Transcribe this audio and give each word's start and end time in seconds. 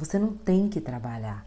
Você 0.00 0.18
não 0.18 0.34
tem 0.34 0.66
que 0.66 0.80
trabalhar. 0.80 1.46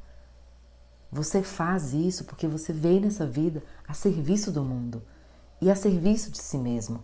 Você 1.11 1.42
faz 1.42 1.92
isso 1.92 2.23
porque 2.23 2.48
você 2.48 2.72
veio 2.72 3.02
nessa 3.02 3.26
vida 3.26 3.64
a 3.87 3.95
serviço 3.95 4.52
do 4.52 4.63
mundo 4.63 5.02
e 5.60 5.71
a 5.71 5.76
serviço 5.76 6.29
de 6.29 6.38
si 6.38 6.60
mesmo. 6.60 7.04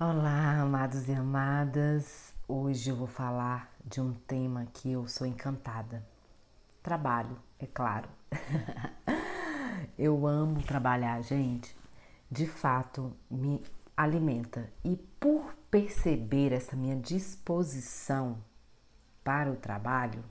Olá, 0.00 0.58
amados 0.60 1.08
e 1.08 1.12
amadas. 1.12 2.32
Hoje 2.48 2.90
eu 2.90 2.96
vou 2.96 3.06
falar 3.06 3.72
de 3.84 4.00
um 4.00 4.12
tema 4.12 4.66
que 4.74 4.90
eu 4.90 5.06
sou 5.06 5.28
encantada. 5.28 6.04
Trabalho, 6.82 7.38
é 7.60 7.66
claro. 7.66 8.08
eu 9.96 10.26
amo 10.26 10.60
trabalhar, 10.64 11.22
gente. 11.22 11.76
De 12.28 12.48
fato, 12.48 13.12
me 13.30 13.62
alimenta. 13.96 14.68
E 14.84 14.96
por 15.20 15.54
perceber 15.70 16.52
essa 16.52 16.74
minha 16.74 16.96
disposição 16.96 18.38
para 19.22 19.50
o 19.50 19.56
trabalho, 19.56 20.24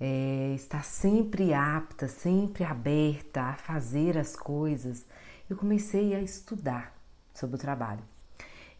é, 0.00 0.52
estar 0.54 0.84
sempre 0.84 1.54
apta, 1.54 2.08
sempre 2.08 2.64
aberta 2.64 3.42
a 3.42 3.54
fazer 3.54 4.18
as 4.18 4.36
coisas, 4.36 5.06
eu 5.48 5.56
comecei 5.56 6.14
a 6.14 6.20
estudar 6.20 6.94
sobre 7.32 7.56
o 7.56 7.58
trabalho. 7.58 8.02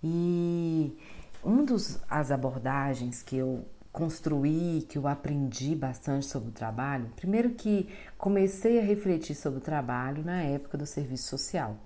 E 0.02 0.96
uma 1.42 1.62
das 1.62 2.30
abordagens 2.30 3.22
que 3.22 3.36
eu 3.36 3.64
construí, 3.92 4.84
que 4.88 4.98
eu 4.98 5.06
aprendi 5.06 5.74
bastante 5.74 6.27
sobre 6.27 6.48
o 6.48 6.52
trabalho, 6.52 7.10
primeiro 7.14 7.50
que 7.50 7.88
comecei 8.19 8.80
a 8.80 8.83
refletir 8.83 9.36
sobre 9.36 9.60
o 9.60 9.62
trabalho 9.62 10.24
na 10.24 10.42
época 10.42 10.77
do 10.77 10.84
serviço 10.84 11.28
social. 11.28 11.77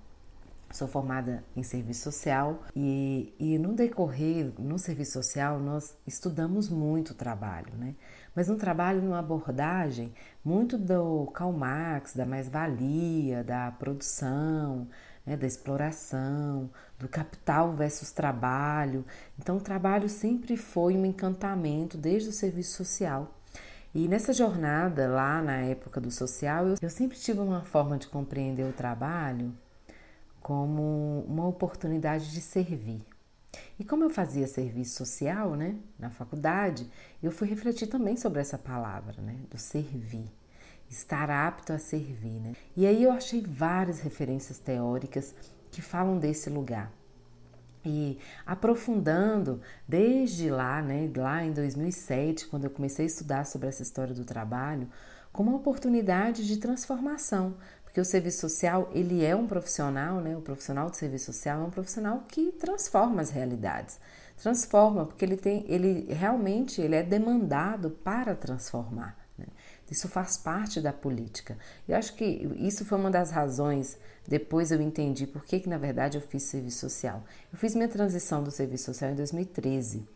Sou 0.71 0.87
formada 0.87 1.43
em 1.55 1.63
serviço 1.63 2.03
social 2.03 2.61
e, 2.75 3.33
e 3.39 3.57
no 3.57 3.73
decorrer, 3.73 4.53
no 4.59 4.77
serviço 4.77 5.13
social, 5.13 5.59
nós 5.59 5.97
estudamos 6.05 6.69
muito 6.69 7.09
o 7.09 7.15
trabalho, 7.15 7.73
né? 7.75 7.95
Mas 8.35 8.49
um 8.49 8.57
trabalho 8.57 9.01
numa 9.01 9.17
abordagem 9.17 10.13
muito 10.45 10.77
do 10.77 11.25
Karl 11.33 11.51
Marx, 11.51 12.13
da 12.13 12.23
mais-valia, 12.23 13.43
da 13.43 13.71
produção, 13.71 14.87
né, 15.25 15.35
da 15.35 15.47
exploração, 15.47 16.69
do 16.99 17.07
capital 17.07 17.73
versus 17.73 18.11
trabalho. 18.11 19.03
Então, 19.39 19.57
o 19.57 19.61
trabalho 19.61 20.07
sempre 20.07 20.55
foi 20.55 20.95
um 20.95 21.05
encantamento 21.05 21.97
desde 21.97 22.29
o 22.29 22.33
serviço 22.33 22.77
social. 22.77 23.35
E 23.93 24.07
nessa 24.07 24.31
jornada, 24.31 25.07
lá 25.07 25.41
na 25.41 25.57
época 25.57 25.99
do 25.99 26.11
social, 26.11 26.67
eu, 26.67 26.75
eu 26.79 26.89
sempre 26.91 27.17
tive 27.17 27.39
uma 27.39 27.63
forma 27.63 27.97
de 27.97 28.07
compreender 28.07 28.63
o 28.63 28.71
trabalho 28.71 29.51
como 30.49 31.23
uma 31.27 31.47
oportunidade 31.47 32.31
de 32.31 32.41
servir. 32.41 33.05
E 33.77 33.83
como 33.83 34.03
eu 34.03 34.09
fazia 34.09 34.47
serviço 34.47 34.97
social, 34.97 35.55
né, 35.55 35.75
na 35.99 36.09
faculdade, 36.09 36.89
eu 37.21 37.31
fui 37.31 37.47
refletir 37.47 37.85
também 37.85 38.17
sobre 38.17 38.41
essa 38.41 38.57
palavra, 38.57 39.21
né, 39.21 39.35
do 39.51 39.59
servir, 39.59 40.27
estar 40.89 41.29
apto 41.29 41.71
a 41.71 41.77
servir, 41.77 42.39
né? 42.39 42.53
E 42.75 42.87
aí 42.87 43.03
eu 43.03 43.11
achei 43.11 43.43
várias 43.43 43.99
referências 43.99 44.57
teóricas 44.57 45.35
que 45.69 45.83
falam 45.83 46.17
desse 46.17 46.49
lugar. 46.49 46.91
E 47.85 48.17
aprofundando 48.43 49.61
desde 49.87 50.49
lá, 50.49 50.81
né, 50.81 51.11
lá 51.15 51.45
em 51.45 51.53
2007, 51.53 52.47
quando 52.47 52.63
eu 52.63 52.71
comecei 52.71 53.05
a 53.05 53.07
estudar 53.07 53.45
sobre 53.45 53.67
essa 53.67 53.83
história 53.83 54.15
do 54.15 54.25
trabalho, 54.25 54.89
como 55.31 55.51
uma 55.51 55.59
oportunidade 55.59 56.47
de 56.47 56.57
transformação, 56.57 57.55
porque 57.89 57.99
o 57.99 58.05
serviço 58.05 58.41
social, 58.41 58.87
ele 58.93 59.25
é 59.25 59.35
um 59.35 59.47
profissional, 59.47 60.21
né? 60.21 60.37
O 60.37 60.41
profissional 60.41 60.91
de 60.91 60.97
serviço 60.97 61.33
social 61.33 61.61
é 61.61 61.63
um 61.63 61.71
profissional 61.71 62.23
que 62.27 62.51
transforma 62.51 63.19
as 63.19 63.31
realidades. 63.31 63.99
Transforma, 64.37 65.07
porque 65.07 65.25
ele 65.25 65.35
tem, 65.35 65.65
ele 65.67 66.05
realmente 66.13 66.79
ele 66.79 66.95
é 66.95 67.01
demandado 67.01 67.89
para 67.89 68.35
transformar. 68.35 69.17
Né? 69.35 69.47
Isso 69.89 70.07
faz 70.07 70.37
parte 70.37 70.79
da 70.79 70.93
política. 70.93 71.57
Eu 71.87 71.97
acho 71.97 72.13
que 72.15 72.25
isso 72.59 72.85
foi 72.85 72.97
uma 72.97 73.09
das 73.09 73.31
razões. 73.31 73.97
Depois 74.27 74.71
eu 74.71 74.79
entendi 74.79 75.25
por 75.25 75.43
que, 75.43 75.59
que 75.59 75.67
na 75.67 75.79
verdade 75.79 76.15
eu 76.15 76.21
fiz 76.21 76.43
serviço 76.43 76.81
social. 76.81 77.23
Eu 77.51 77.57
fiz 77.57 77.73
minha 77.73 77.89
transição 77.89 78.43
do 78.43 78.51
serviço 78.51 78.85
social 78.85 79.09
em 79.11 79.15
2013, 79.15 80.07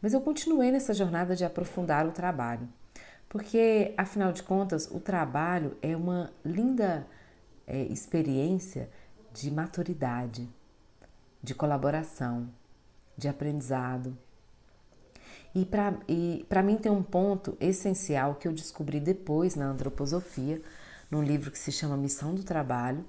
mas 0.00 0.14
eu 0.14 0.22
continuei 0.22 0.72
nessa 0.72 0.94
jornada 0.94 1.36
de 1.36 1.44
aprofundar 1.44 2.06
o 2.06 2.12
trabalho. 2.12 2.66
Porque, 3.28 3.94
afinal 3.96 4.32
de 4.32 4.42
contas, 4.42 4.88
o 4.90 4.98
trabalho 4.98 5.76
é 5.80 5.96
uma 5.96 6.32
linda 6.44 7.06
é, 7.70 7.84
experiência 7.84 8.90
de 9.32 9.48
maturidade, 9.50 10.48
de 11.40 11.54
colaboração, 11.54 12.50
de 13.16 13.28
aprendizado. 13.28 14.18
E 15.54 15.64
para 15.64 16.62
mim 16.62 16.76
tem 16.76 16.90
um 16.90 17.02
ponto 17.02 17.56
essencial 17.60 18.34
que 18.34 18.48
eu 18.48 18.52
descobri 18.52 18.98
depois 18.98 19.54
na 19.54 19.66
antroposofia, 19.66 20.60
num 21.10 21.22
livro 21.22 21.50
que 21.50 21.58
se 21.58 21.70
chama 21.70 21.96
Missão 21.96 22.34
do 22.34 22.42
Trabalho, 22.42 23.04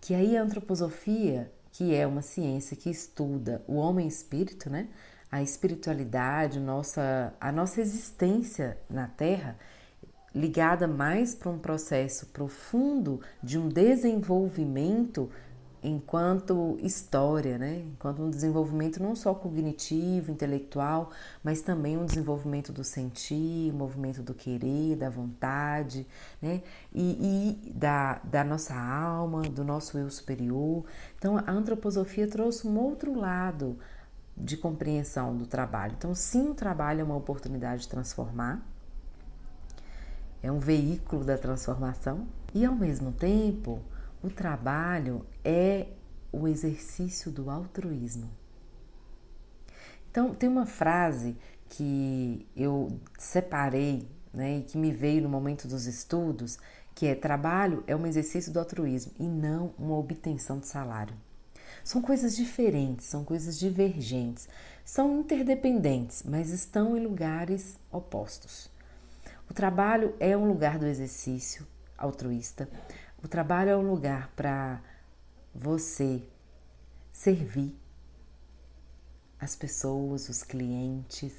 que 0.00 0.14
aí 0.14 0.36
a 0.36 0.42
antroposofia, 0.42 1.52
que 1.72 1.94
é 1.94 2.06
uma 2.06 2.22
ciência 2.22 2.76
que 2.76 2.90
estuda 2.90 3.64
o 3.66 3.74
homem 3.74 4.06
espírito, 4.06 4.70
né? 4.70 4.88
a 5.30 5.42
espiritualidade, 5.42 6.60
nossa, 6.60 7.34
a 7.40 7.50
nossa 7.50 7.80
existência 7.80 8.78
na 8.88 9.08
Terra, 9.08 9.58
ligada 10.34 10.88
mais 10.88 11.34
para 11.34 11.50
um 11.50 11.58
processo 11.58 12.26
profundo 12.26 13.20
de 13.42 13.58
um 13.58 13.68
desenvolvimento 13.68 15.30
enquanto 15.84 16.78
história, 16.82 17.58
né? 17.58 17.84
enquanto 17.92 18.22
um 18.22 18.30
desenvolvimento 18.30 19.02
não 19.02 19.14
só 19.14 19.34
cognitivo, 19.34 20.32
intelectual, 20.32 21.10
mas 21.42 21.60
também 21.60 21.98
um 21.98 22.06
desenvolvimento 22.06 22.72
do 22.72 22.82
sentir, 22.82 23.70
movimento 23.72 24.22
do 24.22 24.32
querer, 24.32 24.96
da 24.96 25.10
vontade, 25.10 26.06
né? 26.40 26.62
e, 26.92 27.58
e 27.66 27.72
da, 27.72 28.18
da 28.24 28.42
nossa 28.42 28.74
alma, 28.74 29.42
do 29.42 29.62
nosso 29.62 29.98
eu 29.98 30.08
superior. 30.08 30.84
Então, 31.18 31.36
a 31.36 31.50
antroposofia 31.50 32.26
trouxe 32.26 32.66
um 32.66 32.78
outro 32.78 33.14
lado 33.14 33.78
de 34.34 34.56
compreensão 34.56 35.36
do 35.36 35.46
trabalho. 35.46 35.94
Então, 35.98 36.14
sim, 36.14 36.48
o 36.48 36.54
trabalho 36.54 37.02
é 37.02 37.04
uma 37.04 37.16
oportunidade 37.16 37.82
de 37.82 37.88
transformar, 37.88 38.66
é 40.44 40.52
um 40.52 40.58
veículo 40.58 41.24
da 41.24 41.38
transformação 41.38 42.28
e, 42.54 42.66
ao 42.66 42.74
mesmo 42.74 43.12
tempo, 43.12 43.80
o 44.22 44.28
trabalho 44.28 45.24
é 45.42 45.86
o 46.30 46.46
exercício 46.46 47.32
do 47.32 47.48
altruísmo. 47.48 48.30
Então, 50.10 50.34
tem 50.34 50.46
uma 50.46 50.66
frase 50.66 51.34
que 51.70 52.46
eu 52.54 53.00
separei 53.18 54.06
né, 54.34 54.58
e 54.58 54.62
que 54.62 54.76
me 54.76 54.92
veio 54.92 55.22
no 55.22 55.30
momento 55.30 55.66
dos 55.66 55.86
estudos, 55.86 56.58
que 56.94 57.06
é: 57.06 57.14
trabalho 57.14 57.82
é 57.86 57.96
um 57.96 58.06
exercício 58.06 58.52
do 58.52 58.58
altruísmo 58.58 59.12
e 59.18 59.26
não 59.26 59.72
uma 59.78 59.96
obtenção 59.96 60.58
de 60.58 60.66
salário. 60.66 61.16
São 61.82 62.02
coisas 62.02 62.36
diferentes, 62.36 63.06
são 63.06 63.24
coisas 63.24 63.58
divergentes, 63.58 64.46
são 64.84 65.20
interdependentes, 65.20 66.22
mas 66.22 66.50
estão 66.50 66.94
em 66.94 67.00
lugares 67.00 67.78
opostos. 67.90 68.73
O 69.48 69.54
trabalho 69.54 70.14
é 70.18 70.36
um 70.36 70.48
lugar 70.48 70.78
do 70.78 70.86
exercício 70.86 71.66
altruísta. 71.96 72.68
O 73.22 73.28
trabalho 73.28 73.70
é 73.70 73.76
um 73.76 73.90
lugar 73.90 74.30
para 74.34 74.80
você 75.54 76.22
servir 77.12 77.78
as 79.40 79.54
pessoas, 79.54 80.28
os 80.28 80.42
clientes, 80.42 81.32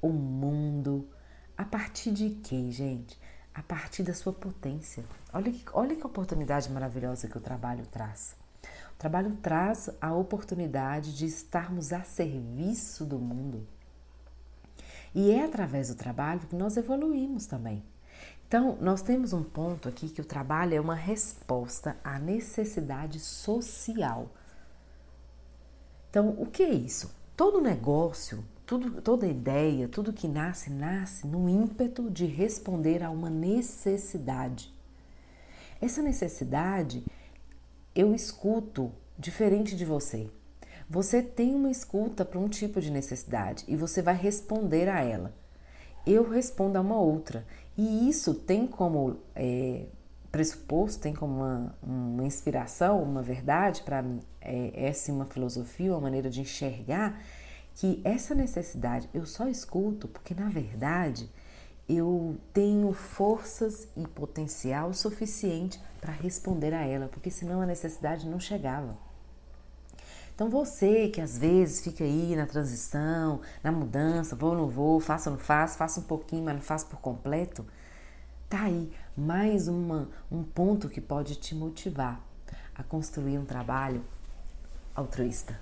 o 0.00 0.08
mundo. 0.08 1.08
A 1.56 1.64
partir 1.64 2.10
de 2.10 2.30
quê, 2.30 2.70
gente? 2.70 3.18
A 3.54 3.62
partir 3.62 4.02
da 4.02 4.14
sua 4.14 4.32
potência. 4.32 5.04
Olha 5.32 5.52
que, 5.52 5.64
olha 5.72 5.94
que 5.94 6.06
oportunidade 6.06 6.70
maravilhosa 6.70 7.28
que 7.28 7.36
o 7.36 7.40
trabalho 7.40 7.86
traz. 7.86 8.34
O 8.94 8.98
trabalho 8.98 9.36
traz 9.42 9.90
a 10.00 10.14
oportunidade 10.14 11.16
de 11.16 11.26
estarmos 11.26 11.92
a 11.92 12.02
serviço 12.02 13.04
do 13.04 13.18
mundo. 13.18 13.66
E 15.14 15.30
é 15.30 15.44
através 15.44 15.88
do 15.88 15.94
trabalho 15.94 16.40
que 16.40 16.56
nós 16.56 16.76
evoluímos 16.76 17.46
também. 17.46 17.82
Então, 18.46 18.76
nós 18.80 19.00
temos 19.00 19.32
um 19.32 19.42
ponto 19.42 19.88
aqui 19.88 20.08
que 20.08 20.20
o 20.20 20.24
trabalho 20.24 20.74
é 20.74 20.80
uma 20.80 20.94
resposta 20.94 21.96
à 22.04 22.18
necessidade 22.18 23.18
social. 23.18 24.28
Então, 26.10 26.36
o 26.38 26.46
que 26.46 26.62
é 26.62 26.72
isso? 26.72 27.14
Todo 27.34 27.62
negócio, 27.62 28.44
tudo, 28.66 29.00
toda 29.00 29.26
ideia, 29.26 29.88
tudo 29.88 30.12
que 30.12 30.28
nasce, 30.28 30.68
nasce 30.70 31.26
no 31.26 31.48
ímpeto 31.48 32.10
de 32.10 32.26
responder 32.26 33.02
a 33.02 33.10
uma 33.10 33.30
necessidade. 33.30 34.72
Essa 35.80 36.02
necessidade 36.02 37.02
eu 37.94 38.14
escuto 38.14 38.92
diferente 39.18 39.74
de 39.74 39.84
você. 39.84 40.30
Você 40.92 41.22
tem 41.22 41.54
uma 41.54 41.70
escuta 41.70 42.22
para 42.22 42.38
um 42.38 42.50
tipo 42.50 42.78
de 42.78 42.90
necessidade 42.90 43.64
e 43.66 43.74
você 43.74 44.02
vai 44.02 44.14
responder 44.14 44.90
a 44.90 45.00
ela. 45.00 45.32
Eu 46.06 46.28
respondo 46.28 46.76
a 46.76 46.82
uma 46.82 47.00
outra. 47.00 47.46
E 47.78 48.10
isso 48.10 48.34
tem 48.34 48.66
como 48.66 49.16
é, 49.34 49.86
pressuposto, 50.30 51.00
tem 51.00 51.14
como 51.14 51.34
uma, 51.36 51.74
uma 51.82 52.24
inspiração, 52.26 53.02
uma 53.02 53.22
verdade 53.22 53.80
para 53.80 54.02
mim, 54.02 54.20
é, 54.38 54.70
essa 54.74 55.10
é 55.10 55.14
uma 55.14 55.24
filosofia, 55.24 55.92
uma 55.92 56.00
maneira 56.02 56.28
de 56.28 56.42
enxergar 56.42 57.18
que 57.74 58.02
essa 58.04 58.34
necessidade 58.34 59.08
eu 59.14 59.24
só 59.24 59.48
escuto 59.48 60.06
porque, 60.08 60.34
na 60.34 60.50
verdade, 60.50 61.26
eu 61.88 62.36
tenho 62.52 62.92
forças 62.92 63.88
e 63.96 64.06
potencial 64.06 64.92
suficiente 64.92 65.80
para 66.02 66.12
responder 66.12 66.74
a 66.74 66.84
ela, 66.84 67.08
porque 67.08 67.30
senão 67.30 67.62
a 67.62 67.66
necessidade 67.66 68.28
não 68.28 68.38
chegava. 68.38 68.94
Então 70.42 70.50
você 70.50 71.06
que 71.06 71.20
às 71.20 71.38
vezes 71.38 71.84
fica 71.84 72.02
aí 72.02 72.34
na 72.34 72.46
transição, 72.46 73.42
na 73.62 73.70
mudança, 73.70 74.34
vou 74.34 74.50
ou 74.50 74.56
não 74.56 74.68
vou, 74.68 74.98
faço 74.98 75.30
ou 75.30 75.36
não 75.36 75.40
faço, 75.40 75.78
faço 75.78 76.00
um 76.00 76.02
pouquinho, 76.02 76.42
mas 76.42 76.56
não 76.56 76.60
faço 76.60 76.86
por 76.86 76.98
completo, 76.98 77.64
tá 78.48 78.62
aí 78.62 78.90
mais 79.16 79.68
uma, 79.68 80.08
um 80.28 80.42
ponto 80.42 80.88
que 80.88 81.00
pode 81.00 81.36
te 81.36 81.54
motivar 81.54 82.20
a 82.74 82.82
construir 82.82 83.38
um 83.38 83.44
trabalho 83.44 84.04
altruísta, 84.96 85.60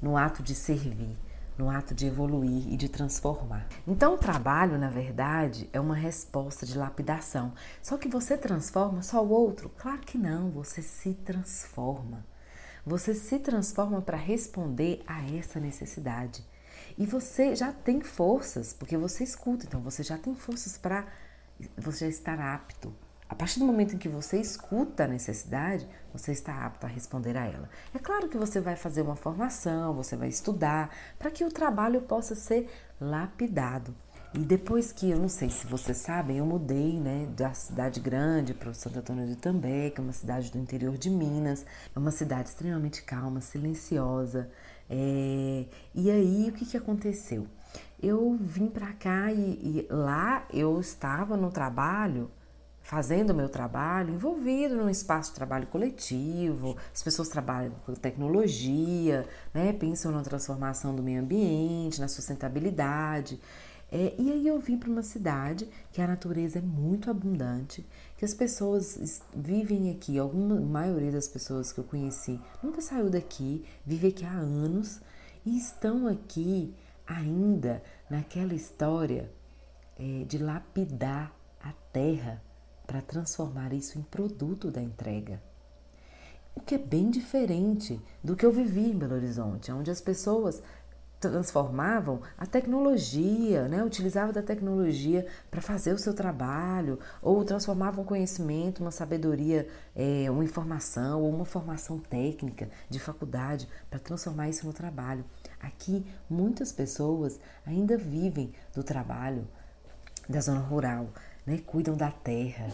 no 0.00 0.16
ato 0.16 0.42
de 0.42 0.54
servir, 0.54 1.14
no 1.58 1.68
ato 1.68 1.94
de 1.94 2.06
evoluir 2.06 2.72
e 2.72 2.78
de 2.78 2.88
transformar. 2.88 3.66
Então, 3.86 4.14
o 4.14 4.18
trabalho, 4.18 4.78
na 4.78 4.88
verdade, 4.88 5.68
é 5.70 5.78
uma 5.78 5.94
resposta 5.94 6.64
de 6.64 6.78
lapidação. 6.78 7.52
Só 7.82 7.98
que 7.98 8.08
você 8.08 8.38
transforma 8.38 9.02
só 9.02 9.22
o 9.22 9.28
outro? 9.28 9.68
Claro 9.76 10.00
que 10.00 10.16
não, 10.16 10.50
você 10.50 10.80
se 10.80 11.12
transforma. 11.12 12.31
Você 12.84 13.14
se 13.14 13.38
transforma 13.38 14.02
para 14.02 14.16
responder 14.16 15.02
a 15.06 15.24
essa 15.36 15.60
necessidade. 15.60 16.44
E 16.98 17.06
você 17.06 17.54
já 17.54 17.72
tem 17.72 18.00
forças, 18.00 18.72
porque 18.72 18.96
você 18.96 19.22
escuta, 19.22 19.64
então 19.66 19.80
você 19.80 20.02
já 20.02 20.18
tem 20.18 20.34
forças 20.34 20.76
para 20.76 21.06
você 21.76 22.06
já 22.06 22.08
estar 22.08 22.40
apto. 22.40 22.92
A 23.28 23.34
partir 23.34 23.60
do 23.60 23.64
momento 23.64 23.94
em 23.94 23.98
que 23.98 24.08
você 24.08 24.38
escuta 24.38 25.04
a 25.04 25.08
necessidade, 25.08 25.88
você 26.12 26.32
está 26.32 26.66
apto 26.66 26.84
a 26.84 26.88
responder 26.88 27.34
a 27.36 27.46
ela. 27.46 27.70
É 27.94 27.98
claro 27.98 28.28
que 28.28 28.36
você 28.36 28.60
vai 28.60 28.76
fazer 28.76 29.00
uma 29.00 29.16
formação, 29.16 29.94
você 29.94 30.16
vai 30.16 30.28
estudar, 30.28 30.94
para 31.18 31.30
que 31.30 31.44
o 31.44 31.50
trabalho 31.50 32.02
possa 32.02 32.34
ser 32.34 32.68
lapidado. 33.00 33.94
E 34.34 34.38
depois 34.38 34.90
que, 34.92 35.10
eu 35.10 35.18
não 35.18 35.28
sei 35.28 35.50
se 35.50 35.66
vocês 35.66 35.98
sabem, 35.98 36.38
eu 36.38 36.46
mudei 36.46 36.98
né, 36.98 37.28
da 37.36 37.52
cidade 37.52 38.00
grande 38.00 38.54
para 38.54 38.70
o 38.70 38.74
Santo 38.74 38.98
Antônio 38.98 39.26
de 39.26 39.36
També, 39.36 39.90
que 39.90 40.00
é 40.00 40.02
uma 40.02 40.12
cidade 40.14 40.50
do 40.50 40.58
interior 40.58 40.96
de 40.96 41.10
Minas. 41.10 41.66
É 41.94 41.98
uma 41.98 42.10
cidade 42.10 42.48
extremamente 42.48 43.02
calma, 43.02 43.42
silenciosa. 43.42 44.50
É... 44.88 45.66
E 45.94 46.10
aí, 46.10 46.48
o 46.48 46.52
que, 46.52 46.64
que 46.64 46.78
aconteceu? 46.78 47.46
Eu 48.02 48.34
vim 48.40 48.68
para 48.68 48.94
cá 48.94 49.30
e, 49.30 49.36
e 49.36 49.86
lá 49.90 50.46
eu 50.50 50.80
estava 50.80 51.36
no 51.36 51.50
trabalho 51.50 52.30
fazendo 52.82 53.30
o 53.30 53.34
meu 53.34 53.48
trabalho, 53.48 54.14
envolvido 54.14 54.74
num 54.74 54.88
espaço 54.88 55.30
de 55.30 55.36
trabalho 55.36 55.66
coletivo, 55.68 56.76
as 56.92 57.02
pessoas 57.02 57.28
trabalham 57.28 57.72
com 57.86 57.94
tecnologia, 57.94 59.26
né, 59.54 59.72
pensam 59.72 60.10
na 60.10 60.22
transformação 60.22 60.94
do 60.94 61.02
meio 61.02 61.20
ambiente, 61.20 62.00
na 62.00 62.08
sustentabilidade. 62.08 63.40
É, 63.94 64.14
e 64.18 64.32
aí 64.32 64.48
eu 64.48 64.58
vim 64.58 64.78
para 64.78 64.88
uma 64.88 65.02
cidade 65.02 65.68
que 65.92 66.00
a 66.00 66.06
natureza 66.06 66.58
é 66.58 66.62
muito 66.62 67.10
abundante, 67.10 67.86
que 68.16 68.24
as 68.24 68.32
pessoas 68.32 69.20
vivem 69.36 69.90
aqui, 69.90 70.18
alguma 70.18 70.58
maioria 70.58 71.12
das 71.12 71.28
pessoas 71.28 71.70
que 71.70 71.78
eu 71.78 71.84
conheci 71.84 72.40
nunca 72.62 72.80
saiu 72.80 73.10
daqui, 73.10 73.66
vive 73.84 74.08
aqui 74.08 74.24
há 74.24 74.30
anos 74.30 74.98
e 75.44 75.58
estão 75.58 76.06
aqui 76.06 76.74
ainda 77.06 77.82
naquela 78.08 78.54
história 78.54 79.30
é, 79.98 80.24
de 80.24 80.38
lapidar 80.38 81.30
a 81.60 81.72
terra 81.92 82.42
para 82.86 83.02
transformar 83.02 83.74
isso 83.74 83.98
em 83.98 84.02
produto 84.02 84.70
da 84.70 84.80
entrega. 84.80 85.42
O 86.54 86.60
que 86.60 86.74
é 86.74 86.78
bem 86.78 87.10
diferente 87.10 88.00
do 88.24 88.36
que 88.36 88.44
eu 88.44 88.52
vivi 88.52 88.90
em 88.90 88.96
Belo 88.96 89.14
Horizonte, 89.14 89.70
onde 89.70 89.90
as 89.90 90.00
pessoas 90.00 90.62
transformavam 91.30 92.20
a 92.36 92.44
tecnologia, 92.44 93.68
né? 93.68 93.84
utilizavam 93.84 94.32
da 94.32 94.42
tecnologia 94.42 95.26
para 95.50 95.60
fazer 95.60 95.92
o 95.92 95.98
seu 95.98 96.12
trabalho, 96.12 96.98
ou 97.20 97.44
transformavam 97.44 98.04
conhecimento, 98.04 98.80
uma 98.80 98.90
sabedoria, 98.90 99.68
é, 99.94 100.30
uma 100.30 100.44
informação 100.44 101.22
ou 101.22 101.30
uma 101.30 101.44
formação 101.44 101.98
técnica 101.98 102.68
de 102.90 102.98
faculdade 102.98 103.68
para 103.88 103.98
transformar 103.98 104.48
isso 104.48 104.66
no 104.66 104.72
trabalho. 104.72 105.24
Aqui, 105.60 106.04
muitas 106.28 106.72
pessoas 106.72 107.38
ainda 107.64 107.96
vivem 107.96 108.52
do 108.74 108.82
trabalho 108.82 109.46
da 110.28 110.40
zona 110.40 110.60
rural, 110.60 111.08
né? 111.46 111.58
cuidam 111.64 111.96
da 111.96 112.10
terra, 112.10 112.68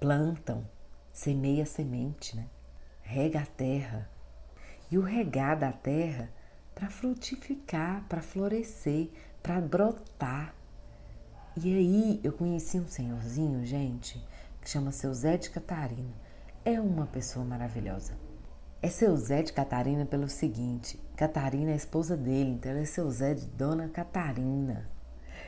plantam, 0.00 0.66
semeia 1.12 1.64
a 1.64 1.66
semente, 1.66 2.36
né? 2.36 2.46
rega 3.02 3.40
a 3.40 3.46
terra. 3.46 4.08
E 4.90 4.98
o 4.98 5.02
regar 5.02 5.58
da 5.58 5.72
terra 5.72 6.30
para 6.76 6.90
frutificar, 6.90 8.04
para 8.06 8.20
florescer, 8.20 9.08
para 9.42 9.62
brotar. 9.62 10.54
E 11.56 11.74
aí 11.74 12.20
eu 12.22 12.34
conheci 12.34 12.78
um 12.78 12.86
senhorzinho, 12.86 13.64
gente, 13.64 14.22
que 14.60 14.68
chama 14.68 14.92
seu 14.92 15.12
Zé 15.14 15.38
de 15.38 15.48
Catarina. 15.48 16.12
É 16.66 16.78
uma 16.78 17.06
pessoa 17.06 17.46
maravilhosa. 17.46 18.12
É 18.82 18.90
seu 18.90 19.16
Zé 19.16 19.42
de 19.42 19.54
Catarina 19.54 20.04
pelo 20.04 20.28
seguinte: 20.28 21.00
Catarina 21.16 21.70
é 21.70 21.72
a 21.72 21.78
esposa 21.78 22.14
dele, 22.14 22.50
então 22.50 22.70
é 22.72 22.84
seu 22.84 23.10
Zé 23.10 23.32
de 23.32 23.46
Dona 23.46 23.88
Catarina. 23.88 24.86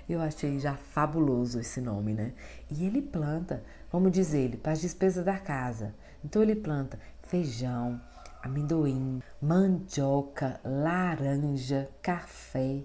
Eu 0.09 0.23
achei 0.23 0.59
já 0.59 0.77
fabuloso 0.77 1.61
esse 1.61 1.79
nome, 1.79 2.15
né? 2.15 2.33
E 2.71 2.87
ele 2.87 3.03
planta, 3.03 3.63
como 3.91 4.11
diz 4.11 4.33
ele, 4.33 4.57
para 4.57 4.73
as 4.73 4.81
despesas 4.81 5.27
da 5.27 5.39
casa. 5.39 5.95
Então 6.25 6.41
ele 6.41 6.57
planta 6.57 6.99
feijão, 7.21 8.01
amendoim, 8.43 9.23
mandioca, 9.41 10.61
laranja, 10.65 11.89
café, 12.03 12.83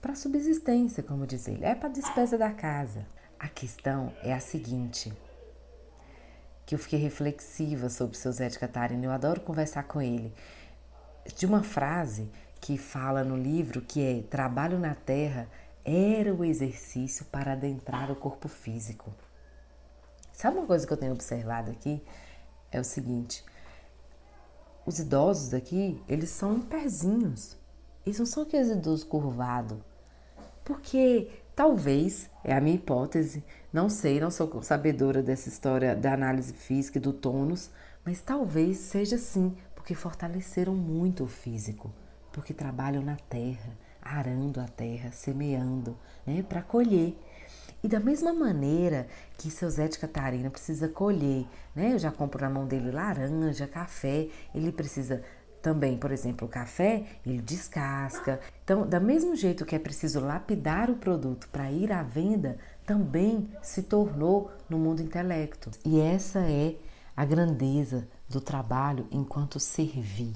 para 0.00 0.14
subsistência, 0.14 1.02
como 1.02 1.26
diz 1.26 1.48
ele, 1.48 1.64
é 1.64 1.74
para 1.74 1.88
despesa 1.88 2.36
da 2.36 2.52
casa. 2.52 3.06
A 3.38 3.48
questão 3.48 4.12
é 4.22 4.32
a 4.32 4.40
seguinte, 4.40 5.12
que 6.66 6.74
eu 6.74 6.78
fiquei 6.78 6.98
reflexiva 6.98 7.88
sobre 7.88 8.16
o 8.16 8.20
seu 8.20 8.32
Zé 8.32 8.48
de 8.48 8.58
Catarina, 8.58 9.04
eu 9.04 9.10
adoro 9.10 9.40
conversar 9.40 9.84
com 9.84 10.00
ele, 10.00 10.32
de 11.36 11.46
uma 11.46 11.62
frase 11.62 12.30
que 12.60 12.78
fala 12.78 13.24
no 13.24 13.36
livro 13.36 13.82
que 13.82 14.02
é 14.02 14.22
trabalho 14.22 14.78
na 14.78 14.94
terra 14.94 15.48
era 15.84 16.34
o 16.34 16.44
exercício 16.44 17.26
para 17.26 17.52
adentrar 17.52 18.10
o 18.10 18.16
corpo 18.16 18.48
físico. 18.48 19.12
Sabe 20.32 20.58
uma 20.58 20.66
coisa 20.66 20.86
que 20.86 20.92
eu 20.92 20.96
tenho 20.96 21.12
observado 21.12 21.70
aqui? 21.70 22.02
É 22.72 22.80
o 22.80 22.84
seguinte, 22.84 23.44
os 24.86 24.98
idosos 24.98 25.50
daqui, 25.50 26.00
eles 26.08 26.30
são 26.30 26.56
em 26.56 26.60
pezinhos. 26.60 27.56
Eles 28.04 28.18
não 28.18 28.26
são 28.26 28.42
aqueles 28.42 28.68
idosos 28.68 29.04
curvados. 29.04 29.78
Porque 30.64 31.30
talvez, 31.54 32.30
é 32.42 32.54
a 32.54 32.60
minha 32.60 32.76
hipótese, 32.76 33.44
não 33.72 33.88
sei, 33.88 34.20
não 34.20 34.30
sou 34.30 34.62
sabedora 34.62 35.22
dessa 35.22 35.48
história 35.48 35.94
da 35.94 36.12
análise 36.12 36.52
física 36.52 36.98
e 36.98 37.00
do 37.00 37.12
tônus, 37.12 37.70
mas 38.04 38.20
talvez 38.20 38.78
seja 38.78 39.16
assim, 39.16 39.56
porque 39.74 39.94
fortaleceram 39.94 40.74
muito 40.74 41.24
o 41.24 41.28
físico, 41.28 41.92
porque 42.32 42.52
trabalham 42.52 43.02
na 43.02 43.16
terra, 43.16 43.76
arando 44.00 44.60
a 44.60 44.68
terra, 44.68 45.10
semeando, 45.12 45.96
né, 46.26 46.42
para 46.42 46.62
colher. 46.62 47.16
E 47.84 47.88
da 47.88 48.00
mesma 48.00 48.32
maneira 48.32 49.06
que 49.36 49.50
seu 49.50 49.68
Zé 49.68 49.88
de 49.88 49.98
Catarina 49.98 50.48
precisa 50.48 50.88
colher, 50.88 51.46
né? 51.76 51.92
Eu 51.92 51.98
já 51.98 52.10
compro 52.10 52.40
na 52.40 52.48
mão 52.48 52.66
dele 52.66 52.90
laranja, 52.90 53.68
café, 53.68 54.30
ele 54.54 54.72
precisa 54.72 55.22
também, 55.60 55.98
por 55.98 56.10
exemplo, 56.10 56.48
o 56.48 56.50
café, 56.50 57.04
ele 57.26 57.42
descasca. 57.42 58.40
Então, 58.64 58.88
da 58.88 58.98
mesmo 58.98 59.36
jeito 59.36 59.66
que 59.66 59.76
é 59.76 59.78
preciso 59.78 60.18
lapidar 60.18 60.88
o 60.88 60.96
produto 60.96 61.46
para 61.50 61.70
ir 61.70 61.92
à 61.92 62.02
venda, 62.02 62.56
também 62.86 63.50
se 63.60 63.82
tornou 63.82 64.50
no 64.66 64.78
mundo 64.78 65.02
intelecto. 65.02 65.70
E 65.84 66.00
essa 66.00 66.38
é 66.38 66.76
a 67.14 67.26
grandeza 67.26 68.08
do 68.26 68.40
trabalho 68.40 69.06
enquanto 69.10 69.60
servir. 69.60 70.32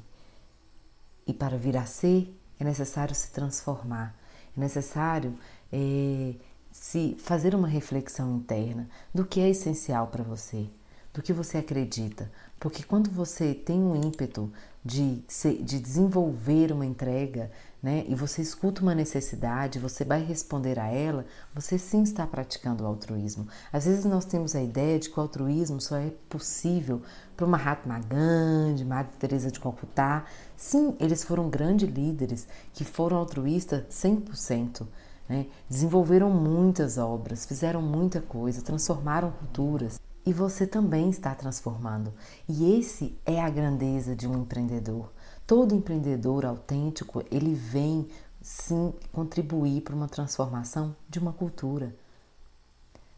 E 1.27 1.33
para 1.33 1.57
vir 1.57 1.79
a 1.79 1.87
ser, 1.87 2.31
é 2.61 2.65
necessário 2.65 3.15
se 3.15 3.31
transformar, 3.31 4.15
é 4.55 4.61
necessário 4.61 5.35
é, 5.73 6.35
se 6.81 7.17
fazer 7.19 7.57
uma 7.57 7.67
reflexão 7.67 8.37
interna 8.37 8.89
do 9.13 9.25
que 9.25 9.41
é 9.41 9.51
essencial 9.51 10.07
para 10.07 10.23
você, 10.23 10.71
do 11.13 11.21
que 11.21 11.33
você 11.33 11.59
acredita, 11.59 12.31
porque 12.61 12.85
quando 12.85 13.11
você 13.11 13.53
tem 13.53 13.81
um 13.81 13.97
ímpeto 13.97 14.51
de, 14.85 15.23
de 15.61 15.81
desenvolver 15.81 16.71
uma 16.71 16.87
entrega, 16.87 17.51
né, 17.83 18.05
e 18.09 18.15
você 18.15 18.43
escuta 18.43 18.81
uma 18.81 18.95
necessidade, 18.95 19.81
você 19.81 20.05
vai 20.05 20.25
responder 20.25 20.79
a 20.79 20.87
ela, 20.87 21.27
você 21.53 21.79
sim 21.79 22.05
está 22.05 22.25
praticando 22.27 22.85
o 22.85 22.87
altruísmo. 22.87 23.49
Às 23.73 23.85
vezes 23.85 24.05
nós 24.05 24.25
temos 24.25 24.55
a 24.55 24.63
ideia 24.63 25.01
de 25.01 25.11
que 25.11 25.19
o 25.19 25.23
altruísmo 25.23 25.81
só 25.81 25.97
é 25.97 26.13
possível 26.29 27.03
para 27.37 27.45
uma 27.45 27.59
Mahatma 27.59 27.99
Gandhi, 27.99 28.85
Madre 28.85 29.13
Teresa 29.19 29.51
de 29.51 29.61
Calcutá. 29.61 30.25
Sim, 30.57 30.97
eles 31.01 31.25
foram 31.25 31.51
grandes 31.51 31.89
líderes 31.89 32.47
que 32.73 32.85
foram 32.85 33.17
altruístas 33.17 33.85
100%. 33.91 34.87
Né? 35.29 35.47
Desenvolveram 35.69 36.31
muitas 36.31 36.97
obras, 36.99 37.45
fizeram 37.45 37.83
muita 37.83 38.21
coisa, 38.21 38.63
transformaram 38.63 39.31
culturas. 39.31 40.01
E 40.25 40.33
você 40.33 40.67
também 40.67 41.09
está 41.11 41.35
transformando. 41.35 42.13
E 42.49 42.79
esse 42.79 43.19
é 43.25 43.41
a 43.41 43.49
grandeza 43.49 44.15
de 44.15 44.27
um 44.29 44.43
empreendedor. 44.43 45.11
Todo 45.47 45.75
empreendedor 45.75 46.45
autêntico, 46.45 47.25
ele 47.31 47.55
vem 47.55 48.09
sim 48.41 48.93
contribuir 49.13 49.81
para 49.83 49.95
uma 49.95 50.09
transformação 50.09 50.95
de 51.09 51.19
uma 51.19 51.33
cultura. 51.33 51.95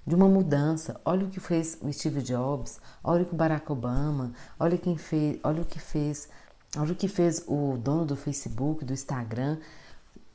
de 0.07 0.15
uma 0.15 0.29
mudança. 0.29 1.01
Olha 1.05 1.27
o 1.27 1.31
que 1.31 1.39
fez 1.39 1.79
o 1.81 1.93
Steve 1.93 2.23
Jobs, 2.23 2.81
olha 3.05 3.23
o 3.23 3.27
que 3.27 3.35
Barack 3.35 3.71
Obama, 3.71 4.33
olha 4.59 4.77
quem 4.79 4.97
fez, 4.97 5.39
olha 5.45 5.63
o 5.63 5.65
que 5.65 5.79
fez, 5.79 6.29
olha 6.77 6.93
o 6.93 6.97
que 6.97 7.07
fez 7.07 7.45
o 7.47 7.77
dono 7.77 8.07
do 8.07 8.17
Facebook, 8.17 8.85
do 8.85 8.93
Instagram. 8.93 9.59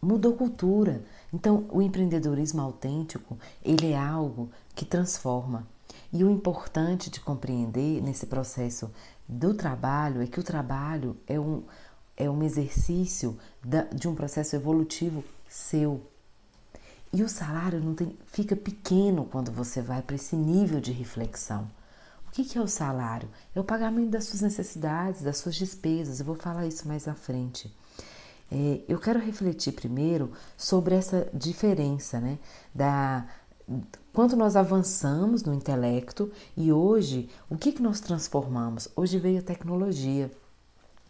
Mudou 0.06 0.34
cultura. 0.34 1.04
Então, 1.34 1.66
o 1.72 1.82
empreendedorismo 1.82 2.62
autêntico, 2.62 3.40
ele 3.64 3.92
é 3.92 3.98
algo 3.98 4.52
que 4.76 4.86
transforma. 4.86 5.68
E 6.14 6.24
o 6.24 6.30
importante 6.30 7.10
de 7.10 7.20
compreender 7.20 8.04
nesse 8.04 8.28
processo 8.28 8.92
do 9.28 9.56
trabalho 9.56 10.22
é 10.22 10.28
que 10.28 10.40
o 10.40 10.44
trabalho 10.44 11.18
é 11.26 11.40
um, 11.40 11.64
é 12.16 12.30
um 12.30 12.44
exercício 12.44 13.36
da, 13.64 13.82
de 13.86 14.08
um 14.08 14.14
processo 14.14 14.56
evolutivo 14.56 15.24
seu. 15.50 16.06
E 17.12 17.24
o 17.24 17.28
salário 17.28 17.80
não 17.80 17.96
tem, 17.96 18.16
fica 18.28 18.56
pequeno 18.56 19.26
quando 19.26 19.52
você 19.52 19.82
vai 19.82 20.04
para 20.04 20.18
esse 20.18 20.36
nível 20.36 20.80
de 20.80 20.92
reflexão. 20.92 21.68
O 22.28 22.32
que, 22.32 22.46
que 22.46 22.60
é 22.60 22.62
o 22.62 22.68
salário? 22.68 23.28
É 23.56 23.60
o 23.60 23.64
pagamento 23.64 24.12
das 24.12 24.26
suas 24.26 24.42
necessidades, 24.42 25.24
das 25.24 25.38
suas 25.38 25.56
despesas. 25.56 26.20
Eu 26.20 26.28
vou 26.28 26.36
falar 26.36 26.68
isso 26.68 26.88
mais 26.88 27.08
à 27.08 27.16
frente. 27.16 27.74
É, 28.52 28.82
eu 28.88 29.00
quero 29.00 29.20
refletir 29.20 29.74
primeiro 29.74 30.32
sobre 30.56 30.96
essa 30.96 31.28
diferença, 31.34 32.20
né? 32.20 32.38
Da, 32.74 33.26
quanto 34.14 34.36
nós 34.36 34.56
avançamos 34.56 35.44
no 35.44 35.54
intelecto 35.54 36.32
e 36.56 36.72
hoje, 36.72 37.30
o 37.50 37.58
que, 37.58 37.72
que 37.72 37.82
nós 37.82 38.00
transformamos? 38.00 38.88
Hoje 38.96 39.18
veio 39.18 39.40
a 39.40 39.44
tecnologia 39.44 40.32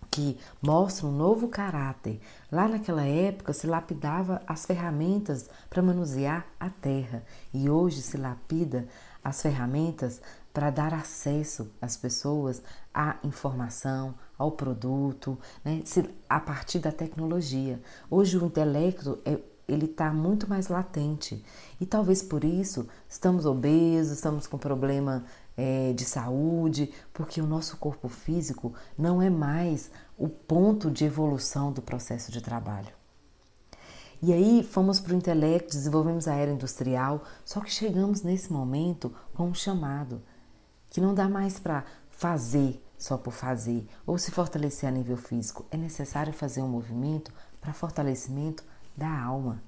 que 0.10 0.38
mostra 0.62 1.08
um 1.08 1.12
novo 1.12 1.50
caráter. 1.50 2.22
Lá 2.50 2.70
naquela 2.70 3.04
época 3.04 3.51
se 3.51 3.68
lapidava 3.68 4.42
as 4.48 4.65
ferramentas 4.65 5.50
para 5.70 5.82
manusear 5.82 6.48
a 6.58 6.70
terra 6.70 7.22
e 7.54 7.70
hoje 7.70 8.01
se 8.01 8.15
lapida 8.15 8.88
as 9.22 9.42
ferramentas 9.42 10.22
para 10.55 10.69
dar 10.69 10.93
acesso 10.93 11.69
às 11.81 11.97
pessoas 11.97 12.63
à 12.93 13.17
informação, 13.25 14.15
ao 14.38 14.53
produto, 14.53 15.38
né? 15.65 15.83
a 16.29 16.39
partir 16.39 16.79
da 16.79 16.93
tecnologia. 16.93 17.81
Hoje 18.09 18.38
o 18.38 18.45
intelecto 18.45 19.19
é, 19.25 19.38
ele 19.67 19.83
está 19.83 20.13
muito 20.13 20.50
mais 20.50 20.69
latente 20.69 21.43
e 21.79 21.85
talvez 21.85 22.24
por 22.24 22.45
isso 22.45 22.88
estamos 23.09 23.45
obesos, 23.45 24.13
estamos 24.13 24.47
com 24.47 24.57
problema 24.57 25.25
é, 25.57 25.91
de 25.91 26.05
saúde, 26.05 26.89
porque 27.12 27.41
o 27.41 27.45
nosso 27.45 27.75
corpo 27.75 28.07
físico 28.07 28.74
não 28.97 29.21
é 29.21 29.29
mais 29.29 29.91
o 30.17 30.29
ponto 30.29 30.89
de 30.89 31.03
evolução 31.03 31.74
do 31.74 31.81
processo 31.81 32.31
de 32.31 32.41
trabalho. 32.41 32.93
E 34.21 34.31
aí 34.31 34.63
fomos 34.63 35.01
para 35.01 35.12
o 35.12 35.17
intelecto, 35.17 35.74
desenvolvemos 35.74 36.29
a 36.29 36.33
era 36.33 36.50
industrial, 36.50 37.25
só 37.43 37.59
que 37.59 37.69
chegamos 37.69 38.21
nesse 38.21 38.53
momento 38.53 39.13
com 39.33 39.50
um 39.50 39.53
chamado 39.53 40.21
que 40.95 41.01
não 41.01 41.13
dá 41.13 41.27
mais 41.27 41.59
para 41.59 41.83
fazer 42.09 42.81
só 42.97 43.17
por 43.17 43.33
fazer 43.33 43.85
ou 44.07 44.17
se 44.17 44.31
fortalecer 44.31 44.87
a 44.87 44.91
nível 44.93 45.17
físico. 45.17 45.65
É 45.69 45.75
necessário 45.75 46.31
fazer 46.31 46.61
um 46.61 46.69
movimento 46.69 47.33
para 47.59 47.73
fortalecimento 47.73 48.63
da 48.95 49.09
alma. 49.09 49.61